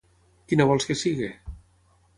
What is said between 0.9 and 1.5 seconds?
que sigui?